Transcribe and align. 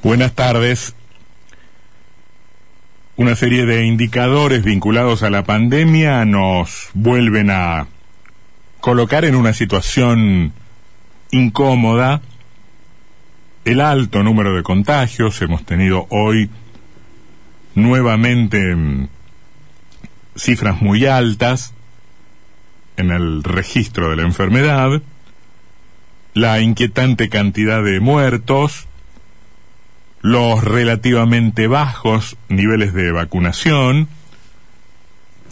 Buenas 0.00 0.32
tardes. 0.34 0.94
Una 3.16 3.34
serie 3.34 3.66
de 3.66 3.84
indicadores 3.84 4.62
vinculados 4.62 5.24
a 5.24 5.30
la 5.30 5.42
pandemia 5.42 6.24
nos 6.24 6.90
vuelven 6.94 7.50
a 7.50 7.88
colocar 8.78 9.24
en 9.24 9.34
una 9.34 9.52
situación 9.52 10.52
incómoda. 11.32 12.22
El 13.64 13.80
alto 13.80 14.22
número 14.22 14.54
de 14.54 14.62
contagios, 14.62 15.42
hemos 15.42 15.64
tenido 15.64 16.06
hoy 16.10 16.48
nuevamente 17.74 18.76
mm, 18.76 19.08
cifras 20.36 20.80
muy 20.80 21.06
altas 21.06 21.74
en 22.96 23.10
el 23.10 23.42
registro 23.42 24.10
de 24.10 24.16
la 24.16 24.22
enfermedad, 24.22 25.02
la 26.34 26.60
inquietante 26.60 27.28
cantidad 27.28 27.82
de 27.82 27.98
muertos, 27.98 28.86
los 30.20 30.64
relativamente 30.64 31.66
bajos 31.66 32.36
niveles 32.48 32.92
de 32.92 33.12
vacunación 33.12 34.08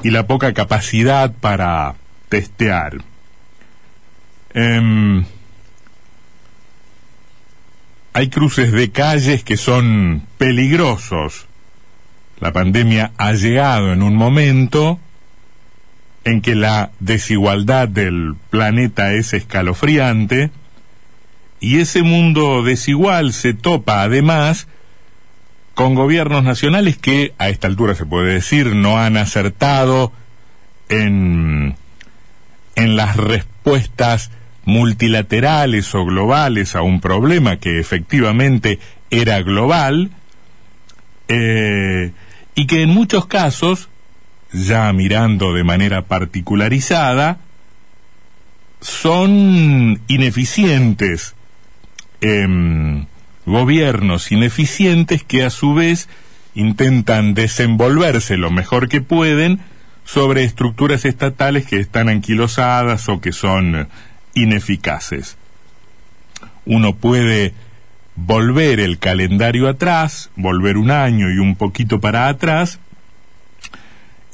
y 0.02 0.10
la 0.10 0.26
poca 0.26 0.52
capacidad 0.52 1.32
para 1.32 1.94
testear. 2.28 2.98
Em, 4.54 5.24
hay 8.12 8.28
cruces 8.28 8.72
de 8.72 8.90
calles 8.90 9.44
que 9.44 9.56
son 9.56 10.22
peligrosos. 10.38 11.46
La 12.40 12.52
pandemia 12.52 13.12
ha 13.18 13.32
llegado 13.32 13.92
en 13.92 14.02
un 14.02 14.14
momento 14.14 14.98
en 16.24 16.40
que 16.40 16.54
la 16.54 16.90
desigualdad 16.98 17.88
del 17.88 18.34
planeta 18.50 19.12
es 19.12 19.32
escalofriante, 19.32 20.50
y 21.60 21.80
ese 21.80 22.02
mundo 22.02 22.62
desigual 22.62 23.32
se 23.32 23.54
topa 23.54 24.02
además 24.02 24.68
con 25.74 25.94
gobiernos 25.94 26.42
nacionales 26.42 26.96
que 26.96 27.34
a 27.38 27.48
esta 27.48 27.66
altura 27.66 27.94
se 27.94 28.06
puede 28.06 28.34
decir 28.34 28.74
no 28.74 28.98
han 28.98 29.16
acertado 29.16 30.12
en, 30.88 31.76
en 32.74 32.96
las 32.96 33.16
respuestas 33.16 34.30
multilaterales 34.64 35.94
o 35.94 36.04
globales 36.04 36.74
a 36.74 36.82
un 36.82 37.00
problema 37.00 37.58
que 37.58 37.78
efectivamente 37.78 38.80
era 39.10 39.40
global 39.42 40.10
eh, 41.28 42.12
y 42.54 42.66
que 42.66 42.82
en 42.82 42.90
muchos 42.90 43.26
casos, 43.26 43.88
ya 44.52 44.92
mirando 44.92 45.52
de 45.52 45.62
manera 45.62 46.02
particularizada, 46.02 47.38
son 48.80 50.00
ineficientes 50.08 51.35
Em, 52.20 53.06
gobiernos 53.44 54.32
ineficientes 54.32 55.22
que 55.22 55.44
a 55.44 55.50
su 55.50 55.74
vez 55.74 56.08
intentan 56.54 57.34
desenvolverse 57.34 58.36
lo 58.36 58.50
mejor 58.50 58.88
que 58.88 59.00
pueden 59.00 59.60
sobre 60.04 60.44
estructuras 60.44 61.04
estatales 61.04 61.66
que 61.66 61.78
están 61.78 62.08
anquilosadas 62.08 63.08
o 63.08 63.20
que 63.20 63.32
son 63.32 63.88
ineficaces. 64.34 65.36
Uno 66.64 66.96
puede 66.96 67.54
volver 68.16 68.80
el 68.80 68.98
calendario 68.98 69.68
atrás, 69.68 70.30
volver 70.36 70.76
un 70.78 70.90
año 70.90 71.30
y 71.30 71.38
un 71.38 71.54
poquito 71.54 72.00
para 72.00 72.28
atrás, 72.28 72.80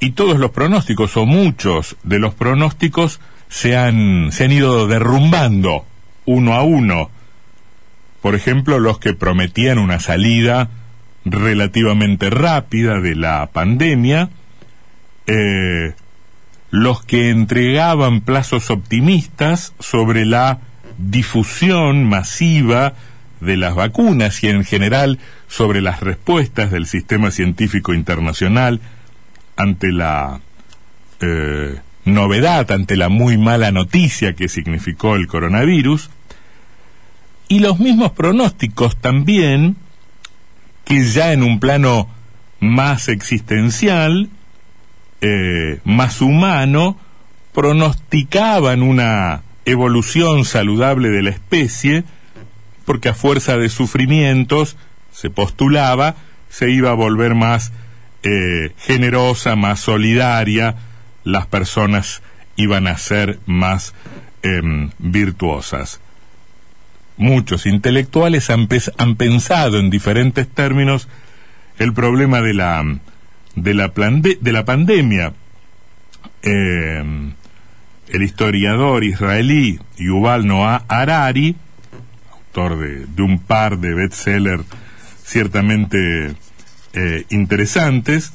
y 0.00 0.12
todos 0.12 0.38
los 0.38 0.50
pronósticos, 0.50 1.16
o 1.16 1.26
muchos 1.26 1.96
de 2.02 2.18
los 2.18 2.34
pronósticos, 2.34 3.20
se 3.48 3.76
han, 3.76 4.30
se 4.32 4.44
han 4.44 4.52
ido 4.52 4.86
derrumbando 4.86 5.84
uno 6.24 6.54
a 6.54 6.62
uno 6.62 7.10
por 8.22 8.36
ejemplo, 8.36 8.78
los 8.78 8.98
que 9.00 9.14
prometían 9.14 9.78
una 9.78 10.00
salida 10.00 10.70
relativamente 11.24 12.30
rápida 12.30 13.00
de 13.00 13.16
la 13.16 13.50
pandemia, 13.52 14.30
eh, 15.26 15.94
los 16.70 17.04
que 17.04 17.30
entregaban 17.30 18.20
plazos 18.22 18.70
optimistas 18.70 19.74
sobre 19.80 20.24
la 20.24 20.60
difusión 20.98 22.08
masiva 22.08 22.94
de 23.40 23.56
las 23.56 23.74
vacunas 23.74 24.42
y 24.44 24.48
en 24.48 24.64
general 24.64 25.18
sobre 25.48 25.80
las 25.80 26.00
respuestas 26.00 26.70
del 26.70 26.86
sistema 26.86 27.32
científico 27.32 27.92
internacional 27.92 28.80
ante 29.56 29.90
la 29.90 30.40
eh, 31.20 31.80
novedad, 32.04 32.70
ante 32.70 32.96
la 32.96 33.08
muy 33.08 33.36
mala 33.36 33.72
noticia 33.72 34.34
que 34.34 34.48
significó 34.48 35.16
el 35.16 35.26
coronavirus, 35.26 36.10
y 37.52 37.58
los 37.58 37.78
mismos 37.78 38.12
pronósticos 38.12 38.96
también, 38.96 39.76
que 40.86 41.04
ya 41.04 41.34
en 41.34 41.42
un 41.42 41.60
plano 41.60 42.08
más 42.60 43.08
existencial, 43.08 44.30
eh, 45.20 45.78
más 45.84 46.22
humano, 46.22 46.96
pronosticaban 47.52 48.82
una 48.82 49.42
evolución 49.66 50.46
saludable 50.46 51.10
de 51.10 51.22
la 51.24 51.28
especie, 51.28 52.04
porque 52.86 53.10
a 53.10 53.14
fuerza 53.14 53.58
de 53.58 53.68
sufrimientos, 53.68 54.78
se 55.12 55.28
postulaba, 55.28 56.14
se 56.48 56.70
iba 56.70 56.88
a 56.88 56.94
volver 56.94 57.34
más 57.34 57.70
eh, 58.22 58.72
generosa, 58.78 59.56
más 59.56 59.78
solidaria, 59.78 60.76
las 61.22 61.48
personas 61.48 62.22
iban 62.56 62.86
a 62.86 62.96
ser 62.96 63.40
más 63.44 63.92
em, 64.42 64.88
virtuosas 64.98 66.00
muchos 67.22 67.66
intelectuales 67.66 68.50
han, 68.50 68.66
pensado 69.16 69.78
en 69.78 69.90
diferentes 69.90 70.48
términos 70.48 71.08
el 71.78 71.94
problema 71.94 72.40
de 72.42 72.54
la, 72.54 72.84
de 73.54 73.74
la, 73.74 73.92
de 73.94 74.52
la 74.52 74.64
pandemia. 74.64 75.32
Eh, 76.42 77.32
el 78.08 78.22
historiador 78.22 79.04
israelí 79.04 79.78
Yuval 79.96 80.46
Noah 80.46 80.84
Harari, 80.88 81.56
autor 82.30 82.78
de, 82.78 83.22
un 83.22 83.38
par 83.38 83.78
de 83.78 83.94
bestsellers 83.94 84.64
ciertamente 85.24 86.34
eh, 86.92 87.24
interesantes, 87.30 88.32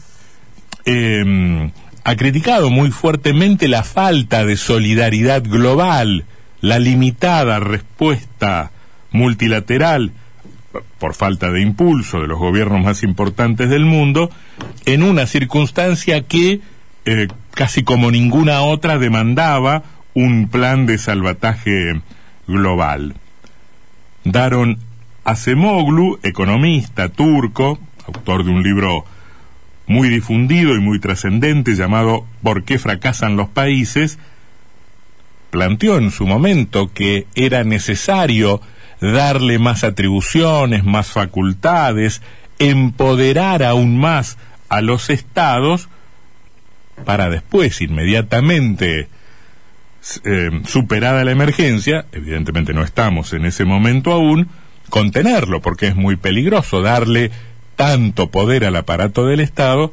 eh, 0.86 1.70
ha 2.04 2.16
criticado 2.16 2.70
muy 2.70 2.90
fuertemente 2.90 3.68
la 3.68 3.84
falta 3.84 4.46
de 4.46 4.56
solidaridad 4.56 5.44
global 5.44 6.26
la 6.62 6.80
limitada 6.80 7.60
respuesta 7.60 8.72
multilateral 9.18 10.12
por 11.00 11.14
falta 11.14 11.52
de 11.52 11.62
impulso 11.62 12.22
de 12.22 12.28
los 12.28 12.40
gobiernos 12.40 12.84
más 12.84 13.04
importantes 13.04 13.70
del 13.70 13.86
mundo, 13.86 14.30
en 14.86 15.04
una 15.04 15.26
circunstancia 15.26 16.22
que, 16.22 16.62
eh, 17.06 17.28
casi 17.52 17.84
como 17.84 18.12
ninguna 18.12 18.62
otra, 18.62 18.98
demandaba 18.98 19.84
un 20.14 20.48
plan 20.50 20.86
de 20.86 20.98
salvataje 20.98 22.02
global. 22.48 23.16
Daron 24.24 24.80
Acemoglu, 25.24 26.20
economista 26.24 27.10
turco, 27.10 27.80
autor 28.06 28.46
de 28.46 28.52
un 28.52 28.64
libro 28.64 29.06
muy 29.88 30.10
difundido 30.10 30.76
y 30.76 30.80
muy 30.80 31.00
trascendente 31.00 31.76
llamado 31.76 32.26
¿Por 32.44 32.64
qué 32.64 32.78
fracasan 32.78 33.36
los 33.36 33.50
países?, 33.50 34.20
planteó 35.50 35.98
en 35.98 36.12
su 36.12 36.28
momento 36.28 36.92
que 36.94 37.26
era 37.36 37.64
necesario 37.64 38.62
darle 39.02 39.60
más 39.60 39.84
atribuciones, 39.84 40.84
más 40.84 41.08
facultades, 41.08 42.22
empoderar 42.60 43.64
aún 43.64 43.98
más 43.98 44.38
a 44.70 44.82
los 44.82 45.10
estados 45.10 45.90
para 47.06 47.30
después, 47.30 47.82
inmediatamente, 47.82 49.08
eh, 50.24 50.62
superada 50.66 51.24
la 51.24 51.32
emergencia, 51.32 52.06
evidentemente 52.12 52.74
no 52.74 52.84
estamos 52.84 53.34
en 53.34 53.46
ese 53.46 53.66
momento 53.66 54.12
aún, 54.12 54.50
contenerlo, 54.90 55.62
porque 55.62 55.88
es 55.88 55.96
muy 55.96 56.16
peligroso 56.16 56.82
darle 56.82 57.32
tanto 57.76 58.32
poder 58.32 58.66
al 58.66 58.76
aparato 58.76 59.26
del 59.26 59.40
Estado, 59.40 59.92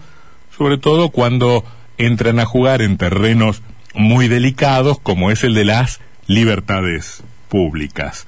sobre 0.56 0.78
todo 0.78 1.10
cuando 1.10 1.64
entran 1.98 2.38
a 2.38 2.46
jugar 2.46 2.80
en 2.80 2.96
terrenos 2.96 3.62
muy 3.94 4.28
delicados 4.28 4.98
como 4.98 5.30
es 5.30 5.44
el 5.44 5.54
de 5.54 5.64
las 5.64 6.00
libertades 6.26 7.22
públicas. 7.48 8.26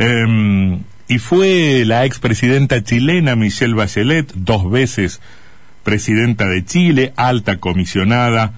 Em, 0.00 0.80
y 1.08 1.18
fue 1.18 1.84
la 1.84 2.06
expresidenta 2.06 2.82
chilena 2.82 3.36
Michelle 3.36 3.74
Bachelet, 3.74 4.32
dos 4.34 4.70
veces 4.70 5.20
presidenta 5.82 6.46
de 6.46 6.64
Chile, 6.64 7.12
alta 7.16 7.58
comisionada 7.58 8.54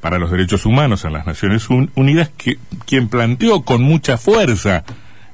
para 0.00 0.18
los 0.18 0.32
derechos 0.32 0.66
humanos 0.66 1.04
en 1.04 1.12
las 1.12 1.24
Naciones 1.24 1.68
Unidas, 1.70 2.32
quien 2.84 3.06
planteó 3.06 3.62
con 3.62 3.82
mucha 3.82 4.18
fuerza 4.18 4.82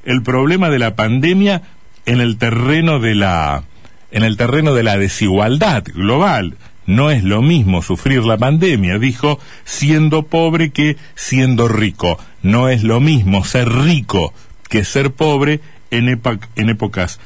el 0.04 0.22
problema 0.22 0.68
de 0.68 0.78
la 0.78 0.96
pandemia 0.96 1.62
en 2.04 2.20
el 2.20 2.36
terreno 2.36 3.00
de 3.00 3.14
la 3.14 3.64
en 4.10 4.24
el 4.24 4.36
terreno 4.36 4.74
de 4.74 4.82
la 4.82 4.98
desigualdad 4.98 5.82
global. 5.84 6.58
No 6.84 7.10
es 7.10 7.24
lo 7.24 7.40
mismo 7.40 7.80
sufrir 7.80 8.22
la 8.24 8.36
pandemia, 8.36 8.98
dijo, 8.98 9.40
siendo 9.64 10.24
pobre 10.24 10.72
que 10.72 10.98
siendo 11.14 11.68
rico. 11.68 12.18
No 12.42 12.68
es 12.68 12.82
lo 12.82 13.00
mismo 13.00 13.44
ser 13.46 13.70
rico 13.70 14.34
que 14.72 14.84
ser 14.84 15.10
pobre 15.10 15.60
en, 15.90 16.08
en 16.56 16.68
épocas 16.70 17.20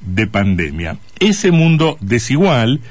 de 0.00 0.28
pandemia. 0.28 0.98
Ese 1.18 1.50
mundo 1.50 1.98
desigual 2.00 2.82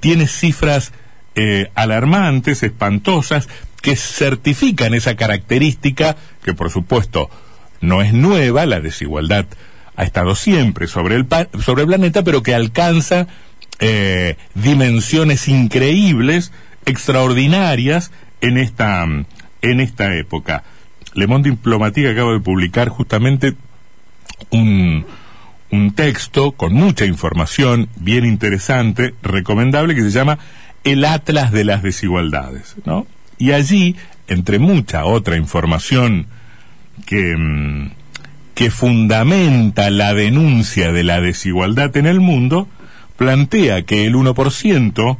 tiene 0.00 0.26
cifras 0.26 0.92
eh, 1.36 1.70
alarmantes, 1.76 2.64
espantosas, 2.64 3.48
que 3.80 3.94
certifican 3.94 4.94
esa 4.94 5.14
característica 5.14 6.16
que 6.42 6.54
por 6.54 6.70
supuesto 6.70 7.30
no 7.80 8.02
es 8.02 8.12
nueva, 8.12 8.66
la 8.66 8.80
desigualdad 8.80 9.46
ha 9.94 10.02
estado 10.02 10.34
siempre 10.34 10.88
sobre 10.88 11.14
el, 11.14 11.28
sobre 11.64 11.82
el 11.82 11.88
planeta, 11.88 12.24
pero 12.24 12.42
que 12.42 12.56
alcanza 12.56 13.28
eh, 13.78 14.38
dimensiones 14.54 15.46
increíbles, 15.46 16.50
extraordinarias 16.84 18.10
en 18.40 18.58
esta, 18.58 19.04
en 19.04 19.80
esta 19.80 20.16
época. 20.16 20.64
Le 21.14 21.26
Monde 21.26 21.50
Diplomatique 21.50 22.08
acaba 22.08 22.32
de 22.32 22.40
publicar 22.40 22.88
justamente 22.88 23.54
un, 24.50 25.04
un 25.70 25.92
texto 25.94 26.52
con 26.52 26.74
mucha 26.74 27.06
información, 27.06 27.88
bien 27.96 28.24
interesante, 28.24 29.14
recomendable, 29.22 29.94
que 29.94 30.02
se 30.02 30.10
llama 30.10 30.38
El 30.84 31.04
Atlas 31.04 31.50
de 31.50 31.64
las 31.64 31.82
Desigualdades, 31.82 32.76
¿no? 32.84 33.06
Y 33.38 33.52
allí, 33.52 33.96
entre 34.28 34.58
mucha 34.58 35.04
otra 35.04 35.36
información 35.36 36.26
que, 37.06 37.36
mm, 37.36 37.90
que 38.54 38.70
fundamenta 38.70 39.90
la 39.90 40.14
denuncia 40.14 40.92
de 40.92 41.04
la 41.04 41.20
desigualdad 41.20 41.96
en 41.96 42.06
el 42.06 42.20
mundo, 42.20 42.68
plantea 43.16 43.82
que 43.82 44.04
el 44.06 44.14
1% 44.14 45.18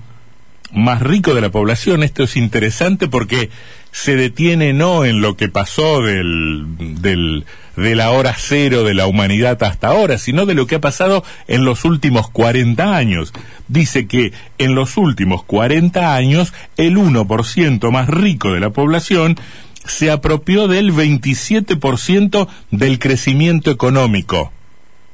más 0.73 1.03
rico 1.03 1.35
de 1.35 1.41
la 1.41 1.51
población, 1.51 2.03
esto 2.03 2.25
es 2.25 2.37
interesante 2.37 3.09
porque 3.09 3.51
se 3.93 4.17
detiene 4.17 4.73
no 4.73 5.05
en 5.05 5.21
lo 5.21 5.37
que 5.37 5.49
pasó 5.49 6.01
del, 6.01 6.65
del, 7.01 7.45
de 7.77 7.95
la 7.95 8.11
hora 8.11 8.35
cero 8.37 8.85
de 8.85 8.95
la 8.95 9.07
humanidad 9.07 9.63
hasta 9.63 9.89
ahora, 9.89 10.19
sino 10.19 10.47
de 10.47 10.55
lo 10.55 10.67
que 10.67 10.77
ha 10.77 10.81
pasado 10.81 11.23
en 11.47 11.65
los 11.65 11.85
últimos 11.85 12.29
40 12.31 12.97
años. 12.97 13.33
Dice 13.69 14.07
que 14.07 14.33
en 14.59 14.75
los 14.75 14.97
últimos 14.97 15.45
40 15.45 16.15
años 16.15 16.53
el 16.77 16.97
1% 16.97 17.91
más 17.91 18.09
rico 18.09 18.53
de 18.53 18.61
la 18.61 18.71
población 18.71 19.37
se 19.85 20.11
apropió 20.11 20.69
del 20.69 20.93
27% 20.93 22.49
del 22.71 22.99
crecimiento 22.99 23.71
económico 23.71 24.53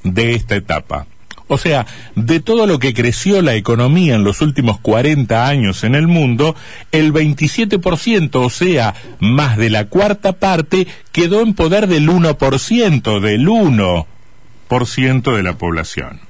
de 0.05 0.35
esta 0.35 0.55
etapa. 0.55 1.07
O 1.49 1.57
sea, 1.57 1.87
de 2.15 2.41
todo 2.41 2.67
lo 2.67 2.79
que 2.79 2.93
creció 2.93 3.41
la 3.41 3.55
economía 3.55 4.15
en 4.15 4.23
los 4.23 4.43
últimos 4.43 4.79
40 4.81 5.49
años 5.49 5.83
en 5.83 5.95
el 5.95 6.07
mundo, 6.07 6.55
el 6.93 7.13
27%, 7.13 8.35
o 8.35 8.51
sea, 8.51 8.95
más 9.19 9.57
de 9.57 9.71
la 9.71 9.87
cuarta 9.87 10.35
parte, 10.35 10.87
quedó 11.11 11.41
en 11.41 11.55
poder 11.55 11.87
del 11.89 12.09
1%, 12.09 13.21
del 13.21 13.49
1% 13.49 15.37
de 15.37 15.43
la 15.43 15.57
población. 15.57 16.21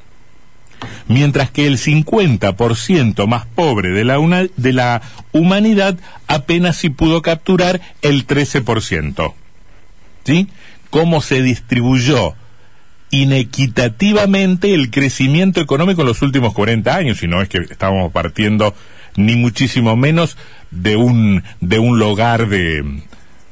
Mientras 1.09 1.51
que 1.51 1.67
el 1.67 1.79
50% 1.79 3.27
más 3.27 3.47
pobre 3.47 3.91
de 3.91 4.05
la, 4.05 4.47
de 4.57 4.73
la 4.73 5.03
humanidad 5.33 5.99
apenas 6.29 6.77
si 6.77 6.91
pudo 6.91 7.23
capturar 7.23 7.81
el 8.03 8.25
13%. 8.25 9.35
¿Sí? 10.25 10.47
¿Cómo 10.91 11.21
se 11.21 11.43
distribuyó 11.43 12.37
inequitativamente 13.11 14.75
el 14.75 14.91
crecimiento 14.91 15.61
económico 15.61 16.03
en 16.03 16.09
los 16.09 16.23
últimos 16.23 16.53
40 16.53 16.95
años, 16.95 17.23
y 17.23 17.29
no 17.29 17.43
es 17.43 17.49
que 17.49 17.59
estábamos 17.59 18.13
partiendo 18.13 18.75
ni 19.17 19.37
muchísimo 19.37 19.97
menos 19.97 20.37
de 20.71 20.97
un, 20.97 21.43
de 21.61 21.79
un 21.79 21.99
lugar 21.99 22.49
de, 22.49 23.03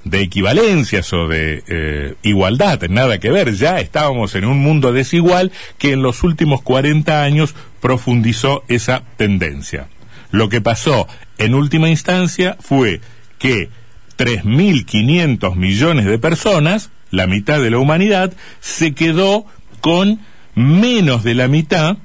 de 0.04 0.20
equivalencias 0.20 1.12
o 1.12 1.26
de 1.26 1.64
eh, 1.66 2.14
igualdad, 2.22 2.80
nada 2.88 3.18
que 3.18 3.30
ver, 3.30 3.54
ya 3.54 3.80
estábamos 3.80 4.34
en 4.36 4.44
un 4.44 4.58
mundo 4.58 4.92
desigual 4.92 5.50
que 5.78 5.92
en 5.92 6.02
los 6.02 6.22
últimos 6.22 6.62
40 6.62 7.22
años 7.22 7.54
profundizó 7.80 8.62
esa 8.68 9.02
tendencia. 9.16 9.88
Lo 10.30 10.48
que 10.48 10.60
pasó 10.60 11.08
en 11.38 11.54
última 11.54 11.88
instancia 11.88 12.56
fue 12.60 13.00
que 13.38 13.68
3.500 14.16 15.56
millones 15.56 16.04
de 16.04 16.18
personas 16.18 16.90
la 17.10 17.26
mitad 17.26 17.60
de 17.60 17.70
la 17.70 17.78
humanidad, 17.78 18.32
se 18.60 18.94
quedó 18.94 19.46
con 19.80 20.20
menos 20.54 21.22
de 21.22 21.34
la 21.34 21.48
mitad, 21.48 21.98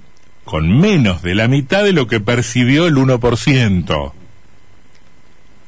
con 0.43 0.79
menos 0.79 1.21
de 1.21 1.35
la 1.35 1.47
mitad 1.47 1.83
de 1.83 1.93
lo 1.93 2.07
que 2.07 2.19
percibió 2.19 2.87
el 2.87 2.95
1%. 2.95 4.13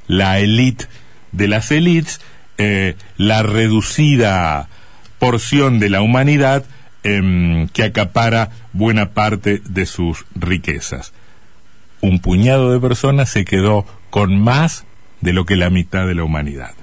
La 0.08 0.40
élite 0.40 0.86
de 1.32 1.48
las 1.48 1.72
élites, 1.72 2.22
eh, 2.58 2.96
la 3.18 3.44
reducida 3.44 4.70
porción 5.20 5.80
de 5.80 5.90
la 5.90 6.02
humanidad 6.02 6.66
em, 7.04 7.68
que 7.70 7.84
acapara 7.84 8.52
buena 8.72 9.12
parte 9.12 9.62
de 9.66 9.86
sus 9.86 10.26
riquezas. 10.36 11.14
Un 12.02 12.20
puñado 12.20 12.72
de 12.72 12.80
personas 12.80 13.30
se 13.30 13.46
quedó 13.46 13.86
con 14.10 14.40
más 14.40 14.86
de 15.22 15.34
lo 15.34 15.46
que 15.46 15.56
la 15.56 15.70
mitad 15.70 16.06
de 16.06 16.16
la 16.16 16.24
humanidad. 16.24 16.76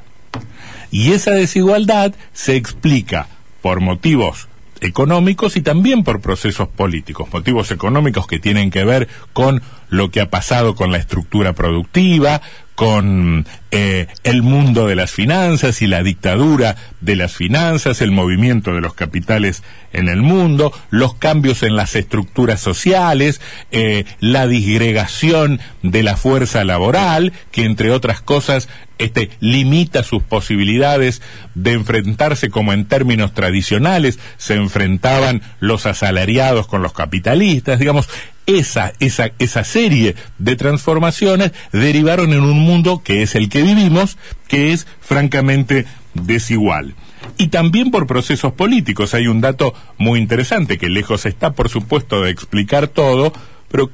Y 0.90 1.12
esa 1.12 1.32
desigualdad 1.32 2.14
se 2.32 2.56
explica 2.56 3.28
por 3.62 3.81
motivos 3.81 4.48
económicos 4.81 5.56
y 5.56 5.60
también 5.60 6.04
por 6.04 6.20
procesos 6.20 6.69
políticos, 6.69 7.28
motivos 7.32 7.70
económicos 7.70 8.26
que 8.26 8.38
tienen 8.38 8.70
que 8.70 8.84
ver 8.84 9.08
con 9.32 9.62
lo 9.88 10.10
que 10.10 10.20
ha 10.20 10.31
pasado 10.31 10.75
con 10.75 10.90
la 10.90 10.98
estructura 10.98 11.52
productiva, 11.52 12.40
con 12.75 13.46
eh, 13.72 14.06
el 14.25 14.42
mundo 14.42 14.87
de 14.87 14.94
las 14.94 15.10
finanzas 15.10 15.82
y 15.82 15.87
la 15.87 16.02
dictadura 16.02 16.76
de 17.02 17.14
las 17.14 17.34
finanzas, 17.34 18.00
el 18.00 18.10
movimiento 18.10 18.72
de 18.72 18.81
los 18.81 18.94
capitales 18.94 19.62
en 19.93 20.08
el 20.08 20.22
mundo, 20.22 20.72
los 20.88 21.14
cambios 21.14 21.62
en 21.62 21.76
las 21.76 21.94
estructuras 21.94 22.60
sociales, 22.60 23.43
eh, 23.70 24.04
la 24.20 24.46
disgregación 24.46 25.60
de 25.82 26.02
la 26.02 26.16
fuerza 26.16 26.64
laboral, 26.64 27.34
que 27.50 27.64
entre 27.64 27.90
otras 27.90 28.22
cosas 28.22 28.69
este, 29.00 29.31
limita 29.41 30.02
sus 30.02 30.23
posibilidades 30.23 31.23
de 31.55 31.73
enfrentarse 31.73 32.50
como 32.50 32.73
en 32.73 32.85
términos 32.85 33.32
tradicionales 33.32 34.19
se 34.37 34.55
enfrentaban 34.55 35.43
los 35.58 35.87
asalariados 35.87 36.67
con 36.67 36.82
los 36.82 36.93
capitalistas, 36.93 37.79
digamos, 37.79 38.08
esa, 38.47 38.93
esa, 39.00 39.31
esa 39.38 39.64
serie 39.64 40.17
de 40.38 40.56
transformaciones 40.56 41.52
derivaron 41.73 42.32
en 42.32 42.41
un 42.41 42.58
mundo 42.58 43.02
que 43.02 43.23
es 43.23 43.35
el 43.35 43.49
que 43.49 43.62
vivimos, 43.62 44.19
que 44.49 44.73
es 44.73 44.87
francamente 45.00 45.87
desigual. 46.14 46.94
Y 47.38 47.49
también 47.49 47.91
por 47.91 48.06
procesos 48.06 48.53
políticos. 48.53 49.14
Hay 49.14 49.29
un 49.29 49.41
dato 49.41 49.73
muy 49.96 50.19
interesante 50.19 50.79
que 50.79 50.88
lejos 50.88 51.26
está, 51.26 51.53
por 51.53 51.69
supuesto, 51.69 52.23
de 52.23 52.31
explicar 52.31 52.88
todo, 52.88 53.32
pero 53.70 53.91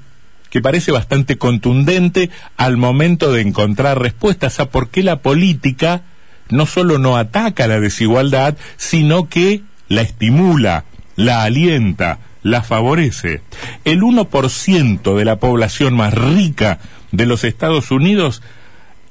que 0.56 0.62
parece 0.62 0.90
bastante 0.90 1.36
contundente 1.36 2.30
al 2.56 2.78
momento 2.78 3.30
de 3.30 3.42
encontrar 3.42 4.00
respuestas 4.00 4.58
a 4.58 4.70
por 4.70 4.88
qué 4.88 5.02
la 5.02 5.20
política 5.20 6.00
no 6.48 6.64
solo 6.64 6.96
no 6.96 7.18
ataca 7.18 7.66
la 7.66 7.78
desigualdad, 7.78 8.56
sino 8.78 9.28
que 9.28 9.60
la 9.88 10.00
estimula, 10.00 10.86
la 11.14 11.42
alienta, 11.42 12.20
la 12.42 12.62
favorece. 12.62 13.42
El 13.84 14.00
1% 14.00 15.14
de 15.14 15.24
la 15.26 15.36
población 15.36 15.92
más 15.92 16.14
rica 16.14 16.78
de 17.12 17.26
los 17.26 17.44
Estados 17.44 17.90
Unidos 17.90 18.40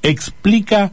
explica 0.02 0.90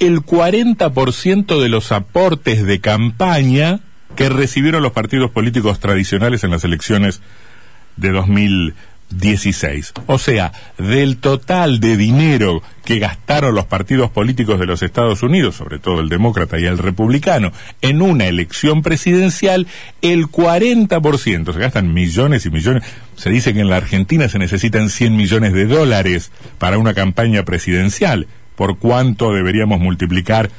el 0.00 0.20
40% 0.20 1.62
de 1.62 1.68
los 1.70 1.92
aportes 1.92 2.66
de 2.66 2.80
campaña 2.80 3.80
que 4.16 4.28
recibieron 4.28 4.82
los 4.82 4.92
partidos 4.92 5.30
políticos 5.30 5.80
tradicionales 5.80 6.44
en 6.44 6.50
las 6.50 6.62
elecciones 6.62 7.22
de 7.96 8.10
2000 8.10 8.74
16. 9.10 9.92
O 10.06 10.18
sea, 10.18 10.52
del 10.78 11.18
total 11.18 11.80
de 11.80 11.96
dinero 11.96 12.62
que 12.84 12.98
gastaron 12.98 13.54
los 13.54 13.66
partidos 13.66 14.10
políticos 14.10 14.58
de 14.58 14.66
los 14.66 14.82
Estados 14.82 15.22
Unidos, 15.22 15.56
sobre 15.56 15.78
todo 15.78 16.00
el 16.00 16.08
demócrata 16.08 16.58
y 16.58 16.66
el 16.66 16.78
republicano, 16.78 17.52
en 17.80 18.02
una 18.02 18.26
elección 18.26 18.82
presidencial, 18.82 19.66
el 20.02 20.26
40%, 20.26 21.52
se 21.52 21.58
gastan 21.58 21.94
millones 21.94 22.46
y 22.46 22.50
millones, 22.50 22.82
se 23.16 23.30
dice 23.30 23.54
que 23.54 23.60
en 23.60 23.70
la 23.70 23.76
Argentina 23.76 24.28
se 24.28 24.38
necesitan 24.38 24.90
100 24.90 25.16
millones 25.16 25.52
de 25.52 25.66
dólares 25.66 26.30
para 26.58 26.78
una 26.78 26.94
campaña 26.94 27.44
presidencial. 27.44 28.26
¿Por 28.56 28.78
cuánto 28.78 29.32
deberíamos 29.32 29.80
multiplicar 29.80 30.50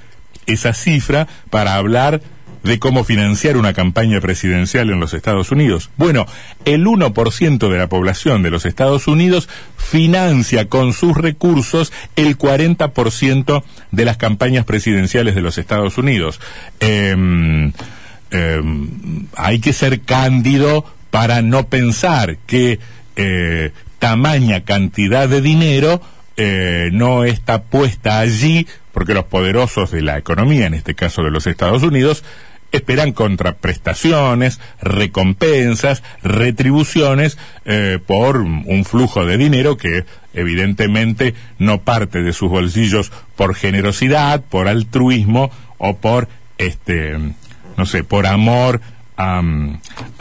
esa 0.48 0.74
cifra 0.74 1.28
para 1.50 1.76
hablar 1.76 2.22
de 2.66 2.80
cómo 2.80 3.04
financiar 3.04 3.58
una 3.58 3.74
campaña 3.74 4.20
presidencial 4.20 4.90
en 4.90 5.00
los 5.00 5.14
Estados 5.14 5.52
Unidos. 5.52 5.92
Bueno, 5.98 6.26
el 6.66 6.86
1% 6.86 7.70
de 7.70 7.78
la 7.78 7.88
población 7.88 8.42
de 8.42 8.50
los 8.50 8.66
Estados 8.66 9.08
Unidos 9.08 9.48
financia 9.78 10.68
con 10.68 10.92
sus 10.92 11.16
recursos 11.16 11.94
el 12.16 12.38
40% 12.38 13.64
de 13.92 14.06
las 14.06 14.18
campañas 14.18 14.66
presidenciales 14.66 15.36
de 15.36 15.42
los 15.42 15.60
Estados 15.60 16.00
Unidos. 16.00 16.40
Em, 16.80 17.72
em, 18.32 19.28
hay 19.36 19.60
que 19.60 19.72
ser 19.72 20.02
cándido 20.02 20.86
para 21.12 21.44
no 21.44 21.68
pensar 21.68 22.38
que 22.48 22.80
eh, 23.16 23.72
tamaña 24.00 24.66
cantidad 24.66 25.30
de 25.30 25.42
dinero 25.42 26.02
eh, 26.36 26.90
no 26.92 27.24
está 27.24 27.62
puesta 27.64 28.20
allí 28.20 28.68
porque 28.92 29.14
los 29.14 29.26
poderosos 29.26 29.92
de 29.92 30.02
la 30.02 30.18
economía, 30.18 30.68
en 30.68 30.74
este 30.74 30.96
caso 30.96 31.22
de 31.22 31.30
los 31.30 31.48
Estados 31.48 31.84
Unidos, 31.84 32.24
esperan 32.76 33.12
contraprestaciones, 33.12 34.60
recompensas, 34.82 36.04
retribuciones 36.24 37.38
eh, 37.66 38.00
por 38.06 38.38
un 38.38 38.86
flujo 38.86 39.26
de 39.26 39.38
dinero 39.38 39.78
que 39.78 40.06
evidentemente 40.34 41.34
no 41.60 41.82
parte 41.82 42.22
de 42.22 42.34
sus 42.34 42.50
bolsillos 42.50 43.12
por 43.36 43.56
generosidad, 43.56 44.42
por 44.42 44.68
altruismo 44.68 45.52
o 45.78 45.98
por 45.98 46.28
este 46.58 47.18
no 47.78 47.86
sé, 47.86 48.04
por 48.04 48.26
amor 48.26 48.82
a, 49.18 49.42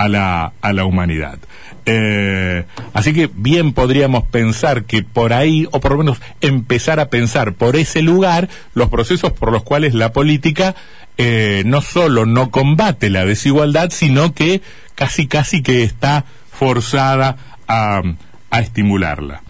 la, 0.09 0.53
a 0.61 0.73
la 0.73 0.85
humanidad. 0.85 1.39
Eh, 1.87 2.65
así 2.95 3.13
que 3.13 3.29
bien 3.33 3.73
podríamos 3.75 4.25
pensar 4.25 4.85
que 4.85 5.03
por 5.03 5.33
ahí, 5.33 5.69
o 5.71 5.81
por 5.81 5.93
lo 5.93 5.99
menos 5.99 6.21
empezar 6.41 6.99
a 6.99 7.11
pensar 7.11 7.55
por 7.55 7.77
ese 7.77 8.03
lugar, 8.03 8.49
los 8.75 8.89
procesos 8.89 9.33
por 9.33 9.53
los 9.53 9.63
cuales 9.63 9.95
la 9.95 10.13
política 10.13 10.75
eh, 11.19 11.63
no 11.67 11.83
solo 11.83 12.27
no 12.27 12.51
combate 12.51 13.11
la 13.11 13.25
desigualdad, 13.25 13.91
sino 13.91 14.33
que 14.33 14.63
casi 14.95 15.27
casi 15.27 15.63
que 15.63 15.83
está 15.83 16.25
forzada 16.51 17.37
a, 17.69 18.03
a 18.51 18.61
estimularla. 18.61 19.43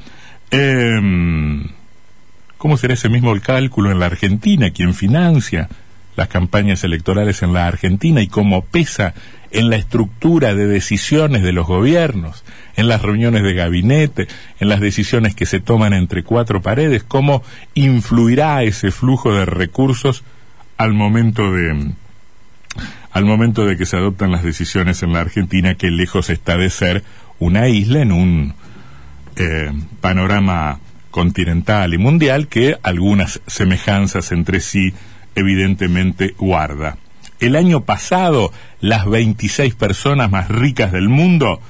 Em, 0.50 1.68
¿Cómo 2.58 2.76
será 2.78 2.94
ese 2.94 3.08
mismo 3.08 3.32
el 3.32 3.42
cálculo 3.42 3.90
en 3.92 4.00
la 4.00 4.06
Argentina? 4.06 4.70
¿Quién 4.70 4.94
financia 4.94 5.68
las 6.16 6.28
campañas 6.28 6.84
electorales 6.84 7.42
en 7.42 7.52
la 7.52 7.66
Argentina 7.66 8.20
y 8.22 8.28
cómo 8.28 8.64
pesa 8.64 9.14
en 9.50 9.70
la 9.70 9.76
estructura 9.76 10.54
de 10.54 10.66
decisiones 10.66 11.42
de 11.42 11.52
los 11.52 11.66
gobiernos, 11.66 12.44
en 12.76 12.88
las 12.88 13.02
reuniones 13.02 13.44
de 13.44 13.54
gabinete, 13.54 14.26
en 14.58 14.68
las 14.68 14.80
decisiones 14.80 15.34
que 15.34 15.46
se 15.46 15.60
toman 15.60 15.92
entre 15.92 16.24
cuatro 16.24 16.60
paredes, 16.60 17.04
cómo 17.04 17.42
influirá 17.74 18.62
ese 18.64 18.90
flujo 18.90 19.32
de 19.32 19.46
recursos 19.46 20.24
al 20.76 20.92
momento 20.92 21.52
de 21.52 21.92
al 23.12 23.24
momento 23.24 23.64
de 23.64 23.76
que 23.76 23.86
se 23.86 23.96
adoptan 23.96 24.32
las 24.32 24.42
decisiones 24.42 25.04
en 25.04 25.12
la 25.12 25.20
Argentina, 25.20 25.76
que 25.76 25.88
lejos 25.92 26.30
está 26.30 26.56
de 26.56 26.68
ser 26.68 27.04
una 27.38 27.68
isla 27.68 28.02
en 28.02 28.10
un 28.10 28.54
eh, 29.36 29.70
panorama 30.00 30.80
continental 31.12 31.94
y 31.94 31.98
mundial 31.98 32.48
que 32.48 32.76
algunas 32.82 33.40
semejanzas 33.46 34.32
entre 34.32 34.58
sí 34.58 34.94
evidentemente 35.34 36.34
guarda. 36.38 36.98
El 37.40 37.56
año 37.56 37.84
pasado, 37.84 38.52
las 38.80 39.06
26 39.06 39.74
personas 39.74 40.30
más 40.30 40.48
ricas 40.48 40.92
del 40.92 41.08
mundo 41.08 41.60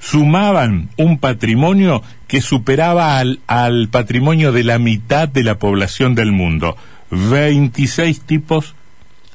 sumaban 0.00 0.90
un 0.96 1.18
patrimonio 1.18 2.02
que 2.26 2.40
superaba 2.40 3.18
al, 3.18 3.40
al 3.46 3.88
patrimonio 3.88 4.52
de 4.52 4.64
la 4.64 4.78
mitad 4.78 5.28
de 5.28 5.44
la 5.44 5.58
población 5.58 6.14
del 6.14 6.32
mundo. 6.32 6.76
26 7.10 8.20
tipos 8.22 8.74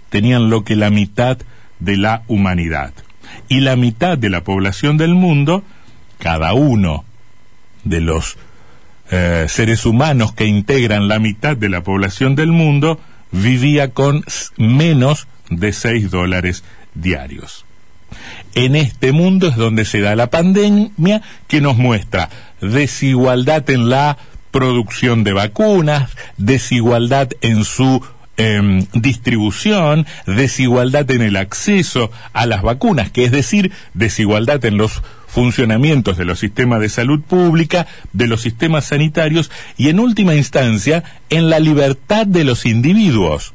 tenían 0.10 0.50
lo 0.50 0.64
que 0.64 0.76
la 0.76 0.90
mitad 0.90 1.38
de 1.80 1.98
la 1.98 2.24
humanidad. 2.28 2.94
Y 3.48 3.62
la 3.62 3.76
mitad 3.76 4.18
de 4.18 4.30
la 4.30 4.44
población 4.44 4.98
del 4.98 5.14
mundo, 5.14 5.64
cada 6.18 6.54
uno 6.54 7.06
de 7.84 8.02
los 8.02 8.38
eh, 9.12 9.46
seres 9.48 9.86
humanos 9.86 10.34
que 10.34 10.46
integran 10.46 11.08
la 11.08 11.20
mitad 11.20 11.58
de 11.58 11.70
la 11.70 11.82
población 11.82 12.36
del 12.36 12.52
mundo, 12.52 13.00
vivía 13.32 13.90
con 13.90 14.24
menos 14.58 15.28
de 15.50 15.74
6 15.74 16.12
dólares 16.12 16.64
diarios. 16.94 17.66
En 18.56 18.76
este 18.76 19.12
mundo 19.12 19.48
es 19.48 19.56
donde 19.56 19.86
se 19.86 20.02
da 20.02 20.16
la 20.16 20.30
pandemia 20.30 21.22
que 21.48 21.62
nos 21.62 21.78
muestra 21.78 22.30
desigualdad 22.62 23.70
en 23.70 23.90
la 23.90 24.18
producción 24.52 25.24
de 25.24 25.34
vacunas, 25.34 26.12
desigualdad 26.38 27.30
en 27.42 27.64
su 27.64 28.04
em, 28.38 28.88
distribución, 28.94 30.08
desigualdad 30.26 31.10
en 31.12 31.22
el 31.22 31.36
acceso 31.36 32.12
a 32.34 32.46
las 32.46 32.64
vacunas, 32.64 33.12
que 33.12 33.26
es 33.26 33.32
decir, 33.32 33.72
desigualdad 33.94 34.64
en 34.66 34.78
los 34.78 35.04
funcionamientos 35.40 36.18
de 36.18 36.26
los 36.26 36.38
sistemas 36.38 36.82
de 36.82 36.90
salud 36.90 37.22
pública, 37.22 37.88
de 38.12 38.28
los 38.28 38.42
sistemas 38.42 38.84
sanitarios 38.84 39.50
y 39.78 39.88
en 39.88 40.02
última 40.02 40.36
instancia 40.36 41.02
en 41.30 41.50
la 41.50 41.60
libertad 41.60 42.28
de 42.28 42.44
los 42.44 42.66
individuos. 42.66 43.54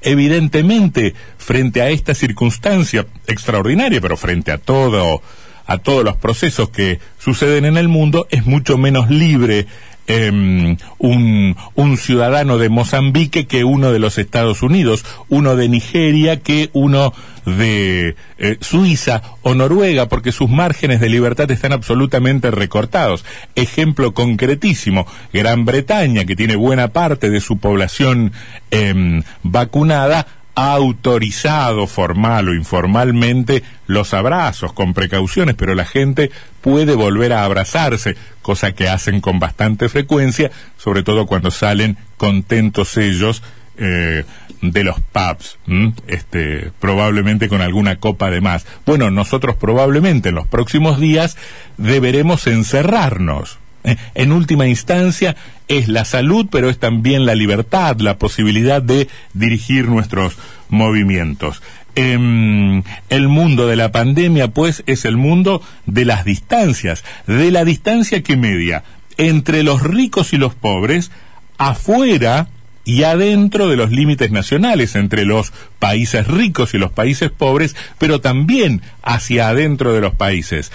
Evidentemente, 0.00 1.12
frente 1.36 1.82
a 1.82 1.90
esta 1.90 2.14
circunstancia 2.14 3.04
extraordinaria, 3.26 4.00
pero 4.00 4.16
frente 4.16 4.50
a 4.50 4.56
todo, 4.56 5.20
a 5.66 5.76
todos 5.76 6.04
los 6.04 6.16
procesos 6.16 6.70
que 6.70 7.00
suceden 7.18 7.66
en 7.66 7.76
el 7.76 7.88
mundo, 7.88 8.26
es 8.30 8.46
mucho 8.46 8.78
menos 8.78 9.10
libre 9.10 9.66
Em, 10.08 10.76
un, 10.98 11.56
un, 11.74 11.96
ciudadano 11.96 12.58
de 12.58 12.68
Mozambique 12.68 13.48
que 13.48 13.64
uno 13.64 13.90
de 13.90 13.98
los 13.98 14.18
Estados 14.18 14.62
Unidos, 14.62 15.04
uno 15.28 15.56
de 15.56 15.68
Nigeria 15.68 16.38
que 16.38 16.70
uno 16.74 17.12
de 17.44 18.14
eh, 18.38 18.56
Suiza 18.60 19.22
o 19.42 19.54
Noruega, 19.54 20.08
porque 20.08 20.30
sus 20.30 20.48
márgenes 20.48 21.00
de 21.00 21.08
libertad 21.08 21.50
están 21.50 21.72
absolutamente 21.72 22.52
recortados. 22.52 23.24
Ejemplo 23.56 24.14
concretísimo, 24.14 25.08
Gran 25.32 25.64
Bretaña, 25.64 26.24
que 26.24 26.36
tiene 26.36 26.54
buena 26.54 26.88
parte 26.88 27.28
de 27.28 27.40
su 27.40 27.58
población 27.58 28.32
em, 28.70 29.24
vacunada, 29.42 30.26
autorizado 30.56 31.86
formal 31.86 32.48
o 32.48 32.54
informalmente 32.54 33.62
los 33.86 34.14
abrazos 34.14 34.72
con 34.72 34.94
precauciones, 34.94 35.54
pero 35.54 35.74
la 35.74 35.84
gente 35.84 36.30
puede 36.62 36.94
volver 36.94 37.34
a 37.34 37.44
abrazarse, 37.44 38.16
cosa 38.40 38.72
que 38.72 38.88
hacen 38.88 39.20
con 39.20 39.38
bastante 39.38 39.90
frecuencia, 39.90 40.50
sobre 40.78 41.02
todo 41.02 41.26
cuando 41.26 41.50
salen 41.50 41.98
contentos 42.16 42.96
ellos 42.96 43.42
eh, 43.76 44.24
de 44.62 44.84
los 44.84 44.96
pubs, 45.12 45.58
este, 46.06 46.72
probablemente 46.80 47.48
con 47.48 47.60
alguna 47.60 47.96
copa 47.96 48.30
de 48.30 48.40
más. 48.40 48.64
Bueno, 48.86 49.10
nosotros 49.10 49.56
probablemente 49.56 50.30
en 50.30 50.36
los 50.36 50.46
próximos 50.46 50.98
días 50.98 51.36
deberemos 51.76 52.46
encerrarnos 52.46 53.58
en 54.14 54.32
última 54.32 54.66
instancia 54.66 55.36
es 55.68 55.88
la 55.88 56.04
salud, 56.04 56.46
pero 56.50 56.68
es 56.68 56.78
también 56.78 57.26
la 57.26 57.34
libertad, 57.34 57.98
la 58.00 58.18
posibilidad 58.18 58.82
de 58.82 59.08
dirigir 59.32 59.88
nuestros 59.88 60.36
movimientos. 60.68 61.62
Em, 61.94 62.82
el 63.08 63.28
mundo 63.28 63.66
de 63.66 63.76
la 63.76 63.90
pandemia, 63.90 64.48
pues, 64.48 64.82
es 64.86 65.04
el 65.04 65.16
mundo 65.16 65.62
de 65.86 66.04
las 66.04 66.24
distancias, 66.24 67.04
de 67.26 67.50
la 67.50 67.64
distancia 67.64 68.22
que 68.22 68.36
media 68.36 68.84
entre 69.16 69.62
los 69.62 69.82
ricos 69.82 70.32
y 70.34 70.36
los 70.36 70.54
pobres, 70.54 71.10
afuera 71.56 72.48
y 72.84 73.02
adentro 73.02 73.68
de 73.68 73.76
los 73.76 73.90
límites 73.90 74.30
nacionales, 74.30 74.94
entre 74.94 75.24
los 75.24 75.52
países 75.78 76.26
ricos 76.28 76.74
y 76.74 76.78
los 76.78 76.92
países 76.92 77.30
pobres, 77.30 77.74
pero 77.98 78.20
también 78.20 78.82
hacia 79.02 79.48
adentro 79.48 79.92
de 79.92 80.00
los 80.00 80.14
países. 80.14 80.70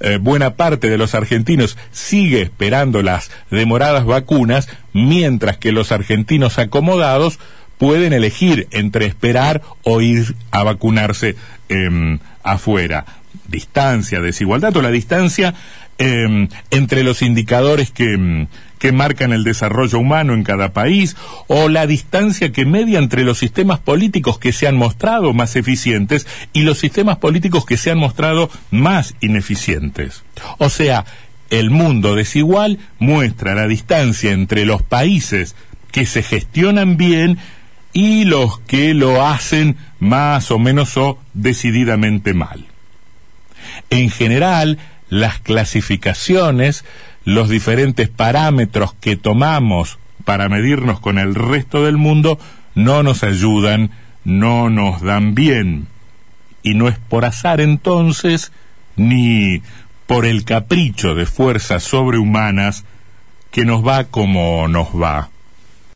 Eh, 0.00 0.18
buena 0.20 0.54
parte 0.54 0.90
de 0.90 0.98
los 0.98 1.14
argentinos 1.14 1.76
sigue 1.92 2.42
esperando 2.42 3.02
las 3.02 3.30
demoradas 3.50 4.04
vacunas, 4.04 4.68
mientras 4.92 5.56
que 5.56 5.72
los 5.72 5.92
argentinos 5.92 6.58
acomodados 6.58 7.38
pueden 7.78 8.12
elegir 8.12 8.68
entre 8.70 9.06
esperar 9.06 9.62
o 9.82 10.00
ir 10.00 10.34
a 10.50 10.62
vacunarse 10.62 11.36
em, 11.68 12.18
afuera. 12.42 13.04
Distancia, 13.48 14.20
desigualdad 14.20 14.76
o 14.76 14.82
la 14.82 14.90
distancia 14.90 15.54
em, 15.98 16.48
entre 16.70 17.04
los 17.04 17.22
indicadores 17.22 17.90
que, 17.90 18.14
em, 18.14 18.46
que 18.84 18.92
marcan 18.92 19.32
el 19.32 19.44
desarrollo 19.44 19.98
humano 19.98 20.34
en 20.34 20.44
cada 20.44 20.74
país 20.74 21.16
o 21.46 21.70
la 21.70 21.86
distancia 21.86 22.52
que 22.52 22.66
media 22.66 22.98
entre 22.98 23.24
los 23.24 23.38
sistemas 23.38 23.78
políticos 23.78 24.38
que 24.38 24.52
se 24.52 24.68
han 24.68 24.76
mostrado 24.76 25.32
más 25.32 25.56
eficientes 25.56 26.26
y 26.52 26.64
los 26.64 26.80
sistemas 26.80 27.16
políticos 27.16 27.64
que 27.64 27.78
se 27.78 27.90
han 27.90 27.96
mostrado 27.96 28.50
más 28.70 29.14
ineficientes. 29.22 30.22
O 30.58 30.68
sea, 30.68 31.06
el 31.48 31.70
mundo 31.70 32.14
desigual 32.14 32.78
muestra 32.98 33.54
la 33.54 33.66
distancia 33.68 34.32
entre 34.32 34.66
los 34.66 34.82
países 34.82 35.56
que 35.90 36.04
se 36.04 36.22
gestionan 36.22 36.98
bien 36.98 37.38
y 37.94 38.24
los 38.26 38.58
que 38.58 38.92
lo 38.92 39.26
hacen 39.26 39.78
más 39.98 40.50
o 40.50 40.58
menos 40.58 40.98
o 40.98 41.18
decididamente 41.32 42.34
mal. 42.34 42.66
En 43.88 44.10
general, 44.10 44.76
las 45.08 45.38
clasificaciones 45.38 46.84
los 47.24 47.48
diferentes 47.48 48.08
parámetros 48.08 48.94
que 49.00 49.16
tomamos 49.16 49.98
para 50.24 50.48
medirnos 50.48 51.00
con 51.00 51.18
el 51.18 51.34
resto 51.34 51.84
del 51.84 51.96
mundo 51.96 52.38
no 52.74 53.02
nos 53.02 53.22
ayudan, 53.22 53.90
no 54.24 54.70
nos 54.70 55.02
dan 55.02 55.34
bien. 55.34 55.86
Y 56.62 56.74
no 56.74 56.88
es 56.88 56.98
por 56.98 57.24
azar 57.24 57.60
entonces, 57.60 58.52
ni 58.96 59.62
por 60.06 60.26
el 60.26 60.44
capricho 60.44 61.14
de 61.14 61.26
fuerzas 61.26 61.82
sobrehumanas, 61.82 62.84
que 63.50 63.64
nos 63.64 63.86
va 63.86 64.04
como 64.04 64.66
nos 64.68 64.88
va. 64.88 65.30